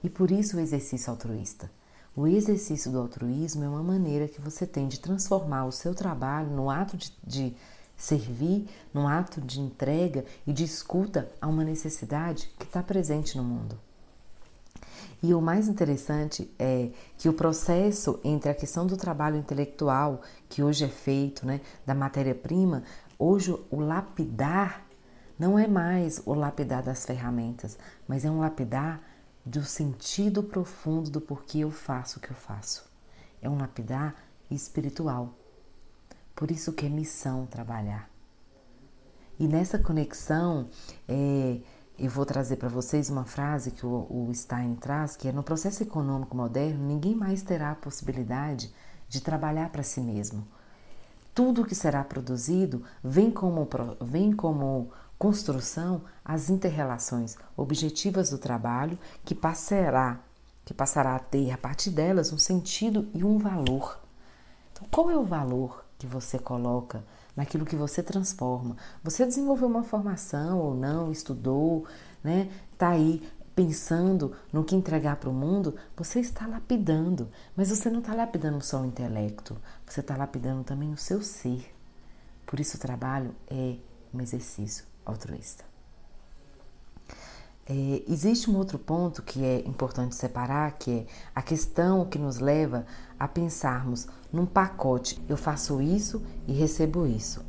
E 0.00 0.08
por 0.08 0.30
isso 0.30 0.56
o 0.56 0.60
exercício 0.60 1.10
altruísta. 1.10 1.68
O 2.14 2.28
exercício 2.28 2.92
do 2.92 3.00
altruísmo 3.00 3.64
é 3.64 3.68
uma 3.68 3.82
maneira 3.82 4.28
que 4.28 4.40
você 4.40 4.64
tem 4.64 4.86
de 4.86 5.00
transformar 5.00 5.64
o 5.64 5.72
seu 5.72 5.92
trabalho 5.92 6.50
no 6.50 6.70
ato 6.70 6.96
de, 6.96 7.12
de 7.26 7.56
servir, 7.96 8.68
no 8.94 9.08
ato 9.08 9.40
de 9.40 9.58
entrega 9.58 10.24
e 10.46 10.52
de 10.52 10.62
escuta 10.62 11.28
a 11.40 11.48
uma 11.48 11.64
necessidade 11.64 12.48
que 12.60 12.64
está 12.64 12.80
presente 12.80 13.36
no 13.36 13.42
mundo. 13.42 13.76
E 15.22 15.32
o 15.34 15.40
mais 15.40 15.68
interessante 15.68 16.50
é 16.58 16.90
que 17.16 17.28
o 17.28 17.32
processo 17.32 18.20
entre 18.22 18.50
a 18.50 18.54
questão 18.54 18.86
do 18.86 18.96
trabalho 18.96 19.36
intelectual, 19.36 20.20
que 20.48 20.62
hoje 20.62 20.84
é 20.84 20.88
feito, 20.88 21.46
né, 21.46 21.60
da 21.86 21.94
matéria-prima, 21.94 22.82
hoje 23.18 23.56
o 23.70 23.80
lapidar 23.80 24.84
não 25.38 25.58
é 25.58 25.66
mais 25.66 26.22
o 26.24 26.34
lapidar 26.34 26.82
das 26.82 27.04
ferramentas, 27.04 27.76
mas 28.06 28.24
é 28.24 28.30
um 28.30 28.40
lapidar 28.40 29.00
do 29.44 29.64
sentido 29.64 30.42
profundo 30.42 31.10
do 31.10 31.20
porquê 31.20 31.58
eu 31.58 31.70
faço 31.70 32.18
o 32.18 32.22
que 32.22 32.30
eu 32.30 32.36
faço. 32.36 32.84
É 33.42 33.48
um 33.48 33.58
lapidar 33.58 34.14
espiritual. 34.50 35.34
Por 36.34 36.50
isso 36.50 36.72
que 36.72 36.86
é 36.86 36.88
missão 36.88 37.46
trabalhar. 37.46 38.08
E 39.38 39.48
nessa 39.48 39.78
conexão, 39.78 40.68
é, 41.08 41.58
eu 41.98 42.10
vou 42.10 42.26
trazer 42.26 42.56
para 42.56 42.68
vocês 42.68 43.08
uma 43.08 43.24
frase 43.24 43.70
que 43.70 43.86
o, 43.86 44.30
Stein 44.34 44.74
traz, 44.74 45.16
que 45.16 45.28
é 45.28 45.32
no 45.32 45.42
processo 45.42 45.82
econômico 45.82 46.36
moderno, 46.36 46.84
ninguém 46.84 47.14
mais 47.14 47.42
terá 47.42 47.70
a 47.70 47.76
possibilidade 47.76 48.72
de 49.08 49.20
trabalhar 49.20 49.70
para 49.70 49.82
si 49.82 50.00
mesmo. 50.00 50.46
Tudo 51.32 51.64
que 51.64 51.74
será 51.74 52.02
produzido 52.02 52.82
vem 53.02 53.30
como, 53.30 53.68
vem 54.00 54.32
como 54.32 54.90
construção 55.18 56.02
as 56.24 56.50
interrelações 56.50 57.36
objetivas 57.56 58.30
do 58.30 58.38
trabalho 58.38 58.98
que 59.24 59.34
passará, 59.34 60.18
que 60.64 60.74
passará 60.74 61.14
a 61.14 61.20
ter 61.20 61.52
a 61.52 61.58
partir 61.58 61.90
delas 61.90 62.32
um 62.32 62.38
sentido 62.38 63.08
e 63.14 63.24
um 63.24 63.38
valor. 63.38 64.00
Então, 64.72 64.86
qual 64.90 65.10
é 65.10 65.16
o 65.16 65.24
valor 65.24 65.84
que 65.98 66.06
você 66.06 66.38
coloca 66.38 67.04
naquilo 67.36 67.64
que 67.64 67.76
você 67.76 68.02
transforma? 68.02 68.76
Você 69.02 69.24
desenvolveu 69.24 69.68
uma 69.68 69.82
formação 69.82 70.58
ou 70.58 70.74
não, 70.74 71.10
estudou, 71.10 71.86
né? 72.22 72.50
Tá 72.76 72.90
aí 72.90 73.22
pensando 73.54 74.34
no 74.52 74.64
que 74.64 74.74
entregar 74.74 75.16
para 75.16 75.30
o 75.30 75.32
mundo, 75.32 75.76
você 75.96 76.20
está 76.20 76.46
lapidando, 76.46 77.30
mas 77.56 77.70
você 77.70 77.88
não 77.88 78.00
está 78.00 78.14
lapidando 78.14 78.62
só 78.62 78.80
o 78.80 78.86
intelecto, 78.86 79.56
você 79.86 80.00
está 80.00 80.16
lapidando 80.16 80.64
também 80.64 80.92
o 80.92 80.96
seu 80.96 81.22
ser. 81.22 81.72
Por 82.44 82.58
isso 82.58 82.76
o 82.76 82.80
trabalho 82.80 83.34
é 83.48 83.76
um 84.12 84.20
exercício 84.20 84.84
altruísta. 85.04 85.64
É, 87.66 88.02
existe 88.08 88.50
um 88.50 88.56
outro 88.56 88.78
ponto 88.78 89.22
que 89.22 89.42
é 89.42 89.60
importante 89.60 90.14
separar, 90.14 90.72
que 90.72 90.90
é 90.90 91.06
a 91.34 91.40
questão 91.40 92.04
que 92.04 92.18
nos 92.18 92.38
leva 92.38 92.84
a 93.18 93.26
pensarmos 93.26 94.06
num 94.34 94.44
pacote. 94.44 95.22
Eu 95.28 95.36
faço 95.36 95.80
isso 95.80 96.22
e 96.46 96.52
recebo 96.52 97.06
isso, 97.06 97.44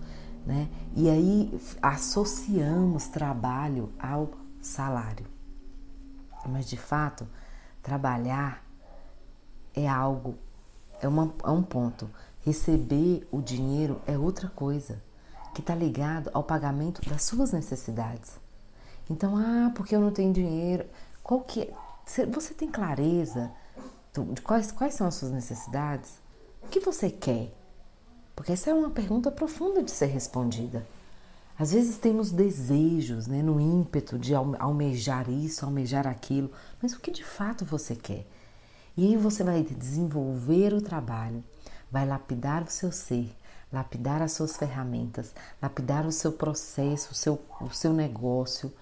né? 0.46 0.70
E 0.96 1.10
aí 1.10 1.60
associamos 1.82 3.08
trabalho 3.08 3.92
ao 4.00 4.30
salário. 4.62 5.26
Mas 6.48 6.68
de 6.70 6.78
fato, 6.78 7.28
trabalhar 7.82 8.64
é 9.74 9.90
algo, 9.90 10.36
é, 11.02 11.08
uma, 11.08 11.34
é 11.44 11.50
um 11.50 11.64
ponto. 11.64 12.10
Receber 12.42 13.28
o 13.32 13.42
dinheiro 13.42 14.00
é 14.06 14.16
outra 14.16 14.48
coisa 14.48 15.02
que 15.56 15.62
está 15.62 15.74
ligado 15.74 16.30
ao 16.34 16.44
pagamento 16.44 17.02
das 17.10 17.24
suas 17.24 17.52
necessidades. 17.52 18.40
Então, 19.10 19.36
ah, 19.36 19.72
porque 19.74 19.96
eu 19.96 20.02
não 20.02 20.12
tenho 20.12 20.32
dinheiro. 20.32 20.86
Qual 21.24 21.42
que 21.42 21.64
é? 21.64 21.74
Você 22.28 22.54
tem 22.54 22.70
clareza 22.70 23.52
de 24.32 24.42
quais, 24.42 24.72
quais 24.72 24.94
são 24.94 25.08
as 25.08 25.16
suas 25.16 25.32
necessidades? 25.32 26.24
O 26.66 26.70
que 26.70 26.80
você 26.80 27.10
quer? 27.10 27.54
Porque 28.36 28.52
essa 28.52 28.70
é 28.70 28.74
uma 28.74 28.90
pergunta 28.90 29.32
profunda 29.32 29.82
de 29.82 29.92
ser 29.92 30.08
respondida. 30.08 30.86
Às 31.58 31.72
vezes 31.72 31.98
temos 31.98 32.32
desejos, 32.32 33.28
né, 33.28 33.42
no 33.42 33.62
ímpeto 33.62 34.20
de 34.20 34.34
almejar 34.36 35.30
isso, 35.30 35.64
almejar 35.64 36.06
aquilo, 36.06 36.52
mas 36.82 36.94
o 36.94 37.00
que 37.00 37.12
de 37.12 37.24
fato 37.24 37.64
você 37.64 37.96
quer? 37.96 38.28
E 38.98 39.06
aí 39.06 39.16
você 39.16 39.44
vai 39.44 39.64
desenvolver 39.64 40.74
o 40.74 40.82
trabalho, 40.82 41.44
vai 41.90 42.06
lapidar 42.06 42.64
o 42.64 42.70
seu 42.70 42.92
ser, 42.92 43.34
lapidar 43.72 44.22
as 44.22 44.34
suas 44.34 44.58
ferramentas, 44.58 45.34
lapidar 45.62 46.06
o 46.06 46.12
seu 46.12 46.34
processo, 46.34 47.12
o 47.12 47.16
seu, 47.16 47.42
o 47.62 47.70
seu 47.70 47.94
negócio, 47.94 48.74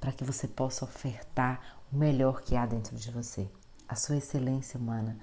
para 0.00 0.12
que 0.12 0.24
você 0.24 0.46
possa 0.46 0.84
ofertar 0.84 1.78
o 1.90 1.96
melhor 1.96 2.42
que 2.42 2.56
há 2.56 2.66
dentro 2.66 2.94
de 2.94 3.10
você, 3.10 3.48
a 3.88 3.94
sua 3.94 4.16
excelência 4.16 4.78
humana, 4.78 5.16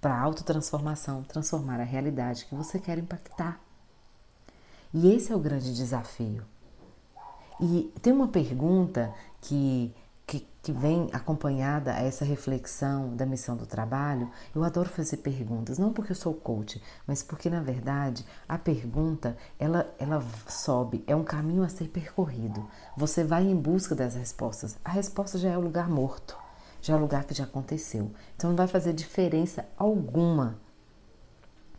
para 0.00 0.14
a 0.14 0.20
autotransformação, 0.20 1.22
transformar 1.22 1.80
a 1.80 1.84
realidade 1.84 2.46
que 2.46 2.54
você 2.54 2.78
quer 2.78 2.98
impactar. 2.98 3.60
E 4.92 5.12
esse 5.12 5.32
é 5.32 5.36
o 5.36 5.40
grande 5.40 5.74
desafio. 5.74 6.44
E 7.60 7.92
tem 8.00 8.12
uma 8.12 8.28
pergunta 8.28 9.12
que 9.40 9.94
que, 10.28 10.46
que 10.62 10.72
vem 10.72 11.08
acompanhada 11.10 11.94
a 11.94 12.02
essa 12.02 12.22
reflexão 12.22 13.16
da 13.16 13.24
missão 13.24 13.56
do 13.56 13.64
trabalho, 13.64 14.30
eu 14.54 14.62
adoro 14.62 14.86
fazer 14.86 15.16
perguntas, 15.16 15.78
não 15.78 15.90
porque 15.90 16.12
eu 16.12 16.16
sou 16.16 16.34
coach, 16.34 16.82
mas 17.06 17.22
porque 17.22 17.48
na 17.48 17.62
verdade 17.62 18.26
a 18.46 18.58
pergunta 18.58 19.38
ela, 19.58 19.90
ela 19.98 20.22
sobe, 20.46 21.02
é 21.06 21.16
um 21.16 21.24
caminho 21.24 21.62
a 21.62 21.68
ser 21.70 21.88
percorrido. 21.88 22.68
Você 22.94 23.24
vai 23.24 23.44
em 23.44 23.56
busca 23.56 23.94
das 23.94 24.14
respostas. 24.14 24.76
A 24.84 24.90
resposta 24.90 25.38
já 25.38 25.48
é 25.48 25.56
o 25.56 25.62
lugar 25.62 25.88
morto, 25.88 26.36
já 26.80 26.94
é 26.94 26.96
lugar 26.96 27.24
que 27.24 27.34
já 27.34 27.44
aconteceu. 27.44 28.10
Então 28.36 28.50
não 28.50 28.56
vai 28.56 28.68
fazer 28.68 28.92
diferença 28.92 29.66
alguma 29.76 30.58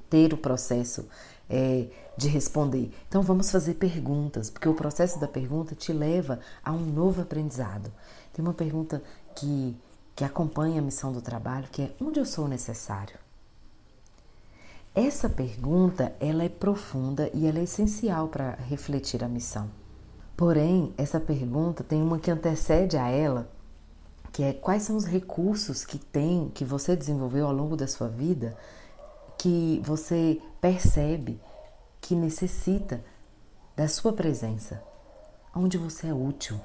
ter 0.10 0.34
o 0.34 0.38
processo 0.38 1.08
é, 1.50 1.88
de 2.18 2.28
responder. 2.28 2.92
Então 3.08 3.22
vamos 3.22 3.52
fazer 3.52 3.76
perguntas, 3.76 4.50
porque 4.50 4.68
o 4.68 4.74
processo 4.74 5.20
da 5.20 5.28
pergunta 5.28 5.76
te 5.76 5.94
leva 5.94 6.40
a 6.64 6.72
um 6.72 6.86
novo 6.86 7.22
aprendizado. 7.22 7.92
Tem 8.34 8.44
uma 8.44 8.54
pergunta 8.54 9.02
que, 9.36 9.76
que 10.16 10.24
acompanha 10.24 10.80
a 10.80 10.84
missão 10.84 11.12
do 11.12 11.22
trabalho, 11.22 11.68
que 11.72 11.84
é 11.84 11.92
onde 12.02 12.20
eu 12.20 12.26
sou 12.26 12.48
necessário? 12.48 13.18
Essa 14.94 15.30
pergunta, 15.30 16.14
ela 16.20 16.44
é 16.44 16.50
profunda 16.50 17.30
e 17.34 17.46
ela 17.46 17.60
é 17.60 17.64
essencial 17.64 18.28
para 18.28 18.56
refletir 18.68 19.24
a 19.24 19.28
missão. 19.28 19.70
Porém, 20.36 20.94
essa 20.98 21.20
pergunta 21.20 21.84
tem 21.84 22.02
uma 22.02 22.18
que 22.18 22.32
antecede 22.32 22.98
a 22.98 23.08
ela, 23.08 23.50
que 24.32 24.44
é 24.44 24.54
quais 24.54 24.84
são 24.84 24.96
os 24.96 25.06
recursos 25.06 25.84
que 25.84 25.98
tem, 25.98 26.50
que 26.50 26.64
você 26.64 26.96
desenvolveu 26.96 27.48
ao 27.48 27.54
longo 27.54 27.76
da 27.76 27.88
sua 27.88 28.08
vida, 28.08 28.56
que 29.38 29.82
você 29.84 30.42
percebe 30.62 31.40
que 32.02 32.16
necessita 32.16 33.04
da 33.76 33.88
sua 33.88 34.14
presença, 34.14 34.84
onde 35.56 35.78
você 35.78 36.08
é 36.08 36.14
útil. 36.14 36.60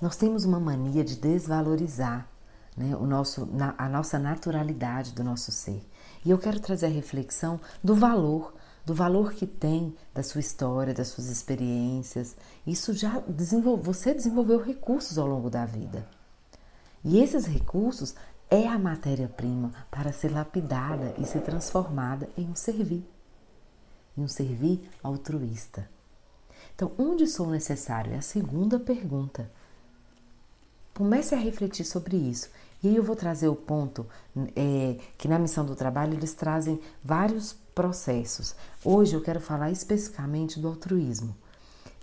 Nós 0.00 0.16
temos 0.16 0.44
uma 0.44 0.60
mania 0.60 1.02
de 1.02 1.16
desvalorizar 1.16 2.28
né, 2.76 2.94
o 2.96 3.06
nosso, 3.06 3.48
a 3.78 3.88
nossa 3.88 4.18
naturalidade 4.18 5.12
do 5.12 5.24
nosso 5.24 5.50
ser. 5.50 5.82
E 6.24 6.30
eu 6.30 6.38
quero 6.38 6.60
trazer 6.60 6.86
a 6.86 6.90
reflexão 6.90 7.58
do 7.82 7.94
valor, 7.94 8.54
do 8.84 8.94
valor 8.94 9.32
que 9.32 9.46
tem 9.46 9.94
da 10.14 10.22
sua 10.22 10.40
história, 10.40 10.92
das 10.92 11.08
suas 11.08 11.28
experiências. 11.28 12.36
Isso 12.66 12.92
já 12.92 13.20
desenvolve, 13.26 13.82
você 13.82 14.12
desenvolveu 14.12 14.62
recursos 14.62 15.16
ao 15.18 15.26
longo 15.26 15.48
da 15.48 15.64
vida. 15.64 16.06
E 17.08 17.20
esses 17.20 17.46
recursos 17.46 18.16
é 18.50 18.66
a 18.66 18.76
matéria-prima 18.76 19.72
para 19.92 20.12
ser 20.12 20.32
lapidada 20.32 21.14
e 21.16 21.24
ser 21.24 21.40
transformada 21.40 22.28
em 22.36 22.48
um 22.48 22.56
servir, 22.56 23.08
em 24.18 24.22
um 24.22 24.26
servir 24.26 24.90
altruísta. 25.04 25.88
Então, 26.74 26.90
onde 26.98 27.28
sou 27.28 27.48
necessário? 27.48 28.12
É 28.12 28.16
a 28.16 28.22
segunda 28.22 28.80
pergunta. 28.80 29.48
Comece 30.94 31.32
a 31.32 31.38
refletir 31.38 31.84
sobre 31.84 32.16
isso. 32.16 32.50
E 32.82 32.88
aí 32.88 32.96
eu 32.96 33.04
vou 33.04 33.14
trazer 33.14 33.46
o 33.46 33.54
ponto 33.54 34.04
é, 34.56 34.98
que 35.16 35.28
na 35.28 35.38
missão 35.38 35.64
do 35.64 35.76
trabalho 35.76 36.14
eles 36.14 36.34
trazem 36.34 36.80
vários 37.04 37.52
processos. 37.72 38.56
Hoje 38.84 39.14
eu 39.14 39.22
quero 39.22 39.40
falar 39.40 39.70
especificamente 39.70 40.58
do 40.58 40.66
altruísmo. 40.66 41.36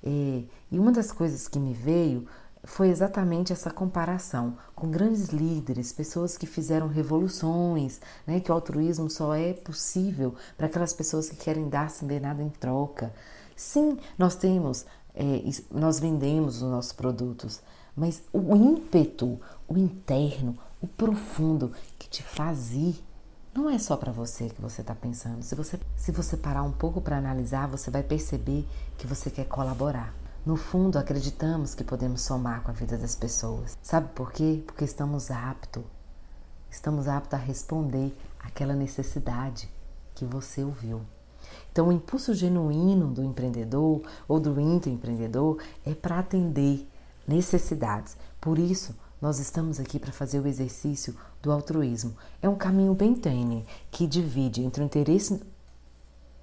É, 0.02 0.44
e 0.72 0.80
uma 0.80 0.94
das 0.94 1.12
coisas 1.12 1.50
que 1.50 1.60
me 1.60 1.74
veio 1.74 2.26
foi 2.64 2.90
exatamente 2.90 3.52
essa 3.52 3.70
comparação 3.70 4.58
com 4.74 4.90
grandes 4.90 5.30
líderes, 5.30 5.92
pessoas 5.92 6.38
que 6.38 6.46
fizeram 6.46 6.88
revoluções, 6.88 8.00
né, 8.26 8.40
que 8.40 8.52
o 8.52 8.54
altruísmo 8.54 9.10
só 9.10 9.36
é 9.36 9.54
possível 9.54 10.34
para 10.58 10.68
aquelas 10.68 10.94
pessoas 10.94 11.30
que 11.30 11.36
querem 11.36 11.68
dar 11.68 11.90
sem 11.90 12.08
ver 12.08 12.22
nada 12.22 12.42
em 12.42 12.50
troca. 12.50 13.14
Sim, 13.56 13.98
nós 14.18 14.36
temos, 14.36 14.86
é, 15.14 15.44
nós 15.70 16.00
vendemos 16.00 16.62
os 16.62 16.70
nossos 16.70 16.94
produtos, 16.94 17.62
mas 17.96 18.24
o 18.32 18.56
ímpeto, 18.56 19.40
o 19.68 19.78
interno, 19.78 20.58
o 20.82 20.88
profundo 20.88 21.72
que 22.00 22.08
te 22.10 22.24
faz 22.24 22.72
ir, 22.72 23.04
não 23.54 23.70
é 23.70 23.78
só 23.78 23.96
para 23.96 24.12
você 24.12 24.50
que 24.50 24.62
você 24.62 24.82
está 24.82 24.96
pensando. 24.96 25.44
Se 25.44 25.54
você, 25.54 25.80
se 25.96 26.12
você 26.12 26.36
parar 26.36 26.64
um 26.64 26.72
pouco 26.72 27.00
para 27.00 27.18
analisar, 27.18 27.68
você 27.68 27.92
vai 27.92 28.02
perceber 28.02 28.66
que 28.98 29.06
você 29.06 29.30
quer 29.30 29.46
colaborar. 29.46 30.23
No 30.46 30.58
fundo, 30.58 31.00
acreditamos 31.00 31.74
que 31.74 31.86
podemos 31.86 32.22
somar 32.22 32.64
com 32.64 32.72
a 32.72 32.74
vida 32.74 32.98
das 32.98 33.16
pessoas. 33.16 33.78
Sabe 33.82 34.10
por 34.14 34.34
quê? 34.34 34.62
Porque 34.66 34.84
estamos 34.84 35.32
aptos. 35.32 35.84
Estamos 36.70 37.08
aptos 37.08 37.40
a 37.40 37.42
responder 37.42 38.14
àquela 38.42 38.74
necessidade 38.74 39.70
que 40.14 40.26
você 40.26 40.62
ouviu. 40.62 41.02
Então, 41.72 41.88
o 41.88 41.94
impulso 41.94 42.34
genuíno 42.34 43.08
do 43.08 43.24
empreendedor 43.24 44.02
ou 44.28 44.38
do 44.38 44.60
intraempreendedor 44.60 45.62
é 45.86 45.94
para 45.94 46.20
atender 46.20 46.90
necessidades. 47.26 48.18
Por 48.42 48.60
isso, 48.60 48.94
nós 49.22 49.40
estamos 49.40 49.80
aqui 49.80 49.98
para 49.98 50.12
fazer 50.12 50.42
o 50.42 50.48
exercício 50.48 51.16
do 51.42 51.54
altruísmo. 51.54 52.18
É 52.42 52.50
um 52.50 52.56
caminho 52.58 52.94
bem 52.94 53.16
tênue 53.16 53.66
que 53.90 54.06
divide 54.06 54.62
entre 54.62 54.84
o 54.84 54.86
interesse 54.86 55.42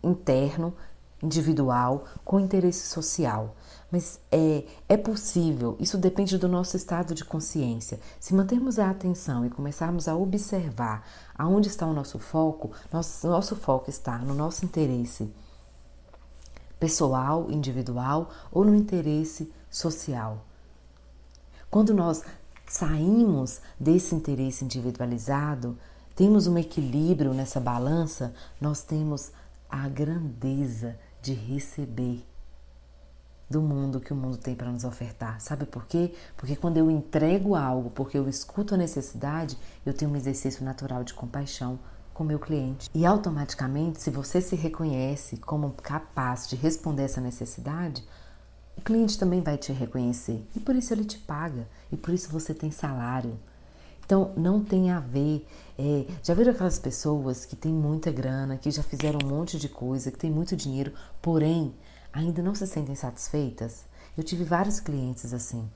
interno, 0.03 0.75
individual, 1.23 2.05
com 2.25 2.41
interesse 2.41 2.87
social. 2.87 3.55
Mas 3.91 4.21
é, 4.31 4.65
é 4.89 4.97
possível, 4.97 5.77
isso 5.81 5.99
depende 5.99 6.39
do 6.39 6.49
nosso 6.49 6.77
estado 6.77 7.15
de 7.15 7.25
consciência. 7.25 7.99
Se 8.21 8.35
mantermos 8.35 8.79
a 8.79 8.89
atenção 8.89 9.45
e 9.45 9.51
começarmos 9.51 10.07
a 10.07 10.15
observar 10.15 11.05
aonde 11.37 11.69
está 11.69 11.87
o 11.87 11.93
nosso 11.93 12.19
foco, 12.19 12.71
nosso, 12.93 13.27
nosso 13.27 13.57
foco 13.57 13.91
está 13.91 14.19
no 14.19 14.35
nosso 14.35 14.65
interesse 14.65 15.33
pessoal, 16.79 17.51
individual 17.51 18.31
ou 18.51 18.65
no 18.65 18.75
interesse 18.75 19.53
social. 19.69 20.45
Quando 21.71 21.93
nós 21.93 22.23
saímos 22.67 23.61
desse 23.79 24.15
interesse 24.15 24.65
individualizado, 24.65 25.77
temos 26.15 26.47
um 26.47 26.57
equilíbrio 26.57 27.35
nessa 27.35 27.61
balança, 27.61 28.33
nós 28.61 28.83
temos 28.83 29.31
a 29.69 29.89
grandeza 29.89 30.97
de 31.23 31.33
receber 31.35 32.25
do 33.49 33.61
mundo 33.61 34.01
que 34.01 34.13
o 34.13 34.17
mundo 34.17 34.37
tem 34.37 34.55
para 34.55 34.71
nos 34.71 34.85
ofertar. 34.85 35.41
Sabe 35.41 35.67
por 35.67 35.85
quê? 35.87 36.15
Porque 36.37 36.55
quando 36.55 36.77
eu 36.77 36.89
entrego 36.89 37.57
algo, 37.57 37.91
porque 37.91 38.17
eu 38.17 38.29
escuto 38.29 38.75
a 38.75 38.79
necessidade, 38.79 39.59
eu 39.85 39.93
tenho 39.93 40.11
um 40.11 40.17
exercício 40.17 40.65
natural 40.65 41.03
de 41.03 41.13
compaixão 41.13 41.79
com 42.15 42.23
meu 42.23 42.39
cliente. 42.39 42.89
E 42.95 43.05
automaticamente, 43.05 44.01
se 44.01 44.11
você 44.11 44.41
se 44.41 44.55
reconhece 44.55 45.37
como 45.39 45.73
capaz 45.83 46.49
de 46.49 46.55
responder 46.55 47.05
essa 47.05 47.21
necessidade, 47.21 48.05
o 48.77 48.83
cliente 48.83 49.19
também 49.19 49.43
vai 49.43 49.59
te 49.59 49.73
reconhecer 49.73 50.47
e 50.55 50.61
por 50.61 50.77
isso 50.77 50.95
ele 50.95 51.05
te 51.05 51.19
paga 51.19 51.69
e 51.91 51.97
por 51.97 52.15
isso 52.15 52.31
você 52.31 52.55
tem 52.55 52.71
salário. 52.71 53.39
Então 54.11 54.33
não 54.37 54.61
tem 54.61 54.91
a 54.91 54.99
ver. 54.99 55.47
É, 55.79 56.05
já 56.21 56.35
viram 56.35 56.51
aquelas 56.51 56.81
pessoas 56.81 57.45
que 57.45 57.55
têm 57.55 57.73
muita 57.73 58.11
grana, 58.11 58.59
que 58.59 58.69
já 58.69 58.83
fizeram 58.83 59.21
um 59.23 59.29
monte 59.29 59.57
de 59.57 59.69
coisa, 59.69 60.11
que 60.11 60.19
têm 60.19 60.33
muito 60.33 60.57
dinheiro, 60.57 60.93
porém 61.23 61.73
ainda 62.13 62.43
não 62.43 62.53
se 62.53 62.67
sentem 62.67 62.97
satisfeitas? 62.97 63.85
Eu 64.19 64.25
tive 64.25 64.43
vários 64.43 64.81
clientes 64.81 65.33
assim. 65.33 65.71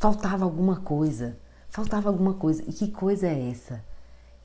Faltava 0.00 0.44
alguma 0.44 0.80
coisa, 0.80 1.38
faltava 1.70 2.08
alguma 2.08 2.34
coisa. 2.34 2.64
E 2.66 2.72
que 2.72 2.90
coisa 2.90 3.28
é 3.28 3.50
essa? 3.50 3.84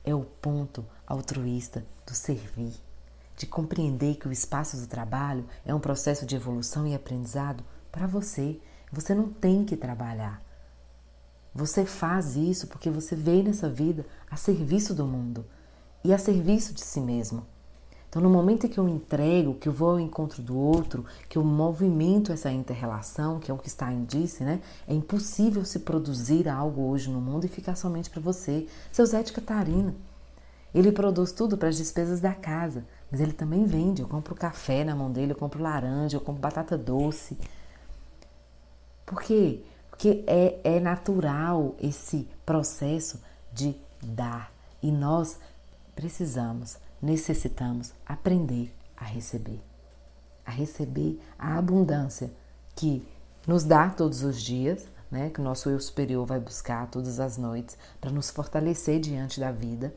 É 0.04 0.14
o 0.14 0.20
ponto 0.22 0.86
altruísta 1.04 1.84
do 2.06 2.14
servir 2.14 2.74
de 3.36 3.44
compreender 3.44 4.14
que 4.14 4.28
o 4.28 4.32
espaço 4.32 4.76
do 4.76 4.86
trabalho 4.86 5.48
é 5.66 5.74
um 5.74 5.80
processo 5.80 6.24
de 6.24 6.36
evolução 6.36 6.86
e 6.86 6.94
aprendizado 6.94 7.64
para 7.90 8.06
você. 8.06 8.60
Você 8.92 9.16
não 9.16 9.28
tem 9.32 9.64
que 9.64 9.76
trabalhar. 9.76 10.51
Você 11.54 11.84
faz 11.84 12.36
isso 12.36 12.66
porque 12.66 12.90
você 12.90 13.14
veio 13.14 13.44
nessa 13.44 13.68
vida 13.68 14.06
a 14.30 14.36
serviço 14.36 14.94
do 14.94 15.06
mundo 15.06 15.44
e 16.02 16.12
a 16.12 16.18
serviço 16.18 16.72
de 16.72 16.80
si 16.80 17.00
mesmo. 17.00 17.46
Então, 18.08 18.20
no 18.20 18.28
momento 18.28 18.66
em 18.66 18.68
que 18.68 18.78
eu 18.78 18.86
entrego, 18.86 19.54
que 19.54 19.66
eu 19.66 19.72
vou 19.72 19.92
ao 19.92 20.00
encontro 20.00 20.42
do 20.42 20.54
outro, 20.54 21.02
que 21.30 21.38
eu 21.38 21.42
movimento 21.44 22.30
essa 22.30 22.50
inter-relação, 22.50 23.40
que 23.40 23.50
é 23.50 23.54
o 23.54 23.56
que 23.56 23.68
está 23.68 23.90
em 23.90 24.04
disse, 24.04 24.44
né? 24.44 24.60
É 24.86 24.92
impossível 24.92 25.64
se 25.64 25.78
produzir 25.78 26.46
algo 26.46 26.82
hoje 26.82 27.08
no 27.08 27.22
mundo 27.22 27.46
e 27.46 27.48
ficar 27.48 27.74
somente 27.74 28.10
para 28.10 28.20
você. 28.20 28.66
Seu 28.92 29.06
Zé 29.06 29.22
de 29.22 29.32
Catarina. 29.32 29.94
Ele 30.74 30.92
produz 30.92 31.32
tudo 31.32 31.56
para 31.56 31.70
as 31.70 31.76
despesas 31.76 32.20
da 32.20 32.34
casa, 32.34 32.84
mas 33.10 33.18
ele 33.18 33.32
também 33.32 33.64
vende. 33.64 34.02
Eu 34.02 34.08
compro 34.08 34.34
café 34.34 34.84
na 34.84 34.94
mão 34.94 35.10
dele, 35.10 35.32
eu 35.32 35.36
compro 35.36 35.62
laranja, 35.62 36.18
eu 36.18 36.20
compro 36.20 36.42
batata 36.42 36.76
doce. 36.76 37.38
Por 39.06 39.22
quê? 39.22 39.62
Porque 39.92 40.24
é, 40.26 40.58
é 40.64 40.80
natural 40.80 41.76
esse 41.80 42.26
processo 42.44 43.20
de 43.52 43.76
dar. 44.02 44.50
E 44.82 44.90
nós 44.90 45.38
precisamos, 45.94 46.78
necessitamos 47.00 47.92
aprender 48.04 48.74
a 48.96 49.04
receber. 49.04 49.60
A 50.44 50.50
receber 50.50 51.20
a 51.38 51.56
abundância 51.56 52.32
que 52.74 53.06
nos 53.46 53.64
dá 53.64 53.90
todos 53.90 54.24
os 54.24 54.42
dias, 54.42 54.88
né, 55.10 55.30
que 55.30 55.40
o 55.40 55.44
nosso 55.44 55.68
eu 55.68 55.78
superior 55.78 56.26
vai 56.26 56.40
buscar 56.40 56.88
todas 56.90 57.20
as 57.20 57.36
noites 57.36 57.76
para 58.00 58.10
nos 58.10 58.30
fortalecer 58.30 58.98
diante 58.98 59.38
da 59.38 59.52
vida 59.52 59.94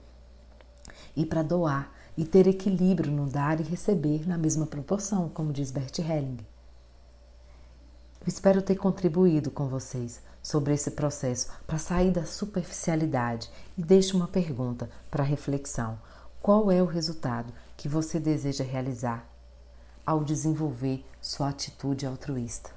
e 1.15 1.25
para 1.25 1.41
doar 1.41 1.91
e 2.17 2.25
ter 2.25 2.47
equilíbrio 2.47 3.12
no 3.12 3.27
dar 3.27 3.60
e 3.60 3.63
receber 3.63 4.27
na 4.27 4.38
mesma 4.38 4.67
proporção, 4.67 5.29
como 5.29 5.53
diz 5.53 5.71
Bert 5.71 5.97
Helling. 5.99 6.55
Eu 8.25 8.29
espero 8.29 8.61
ter 8.61 8.75
contribuído 8.75 9.51
com 9.51 9.67
vocês 9.67 10.19
sobre 10.41 10.73
esse 10.73 10.91
processo 10.91 11.47
para 11.67 11.77
sair 11.77 12.11
da 12.11 12.25
superficialidade 12.25 13.51
e 13.77 13.83
deixo 13.83 14.17
uma 14.17 14.27
pergunta 14.27 14.89
para 15.11 15.23
reflexão. 15.23 15.99
Qual 16.41 16.71
é 16.71 16.81
o 16.81 16.88
resultado 16.88 17.53
que 17.77 17.88
você 17.88 18.19
deseja 18.19 18.63
realizar 18.63 19.27
ao 20.03 20.23
desenvolver 20.23 21.05
sua 21.21 21.49
atitude 21.49 22.05
altruísta? 22.05 22.71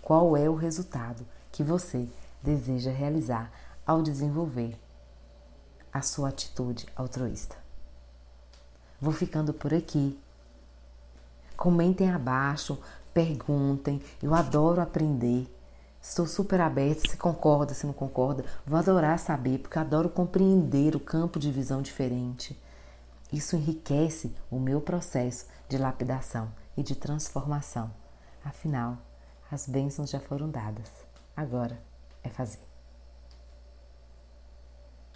Qual 0.00 0.36
é 0.36 0.48
o 0.48 0.54
resultado 0.54 1.26
que 1.50 1.64
você 1.64 2.08
deseja 2.42 2.90
realizar 2.92 3.50
ao 3.84 4.02
desenvolver 4.02 4.78
a 5.92 6.02
sua 6.02 6.28
atitude 6.28 6.86
altruísta. 6.94 7.56
Vou 9.00 9.12
ficando 9.12 9.54
por 9.54 9.72
aqui. 9.72 10.18
Comentem 11.56 12.10
abaixo, 12.10 12.78
perguntem. 13.16 14.02
Eu 14.22 14.34
adoro 14.34 14.82
aprender 14.82 15.50
Estou 16.08 16.24
super 16.24 16.60
aberta, 16.60 17.10
se 17.10 17.16
concorda, 17.16 17.74
se 17.74 17.84
não 17.84 17.92
concorda. 17.92 18.44
Vou 18.64 18.78
adorar 18.78 19.18
saber, 19.18 19.58
porque 19.58 19.76
adoro 19.76 20.08
compreender 20.08 20.94
o 20.94 21.00
campo 21.00 21.36
de 21.36 21.50
visão 21.50 21.82
diferente. 21.82 22.56
Isso 23.32 23.56
enriquece 23.56 24.32
o 24.48 24.60
meu 24.60 24.80
processo 24.80 25.46
de 25.68 25.76
lapidação 25.76 26.52
e 26.76 26.82
de 26.84 26.94
transformação. 26.94 27.90
Afinal, 28.44 28.98
as 29.50 29.66
bênçãos 29.66 30.10
já 30.10 30.20
foram 30.20 30.48
dadas. 30.48 30.92
Agora 31.36 31.76
é 32.22 32.28
fazer. 32.28 32.65